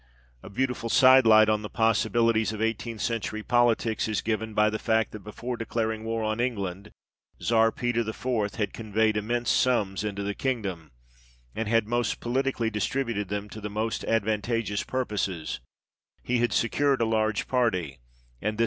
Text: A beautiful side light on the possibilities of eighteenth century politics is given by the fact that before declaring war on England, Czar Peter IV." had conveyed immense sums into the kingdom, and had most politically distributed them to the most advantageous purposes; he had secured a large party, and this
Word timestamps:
A 0.41 0.49
beautiful 0.49 0.89
side 0.89 1.27
light 1.27 1.47
on 1.47 1.61
the 1.61 1.69
possibilities 1.69 2.51
of 2.51 2.59
eighteenth 2.59 3.01
century 3.01 3.43
politics 3.43 4.07
is 4.07 4.21
given 4.23 4.55
by 4.55 4.71
the 4.71 4.79
fact 4.79 5.11
that 5.11 5.19
before 5.23 5.57
declaring 5.57 6.03
war 6.05 6.23
on 6.23 6.39
England, 6.39 6.89
Czar 7.39 7.71
Peter 7.71 7.99
IV." 7.99 8.55
had 8.57 8.73
conveyed 8.73 9.15
immense 9.15 9.51
sums 9.51 10.03
into 10.03 10.23
the 10.23 10.33
kingdom, 10.33 10.89
and 11.53 11.67
had 11.67 11.87
most 11.87 12.19
politically 12.19 12.71
distributed 12.71 13.27
them 13.27 13.47
to 13.49 13.61
the 13.61 13.69
most 13.69 14.03
advantageous 14.05 14.81
purposes; 14.81 15.59
he 16.23 16.39
had 16.39 16.51
secured 16.51 16.99
a 16.99 17.05
large 17.05 17.47
party, 17.47 17.99
and 18.41 18.57
this 18.57 18.59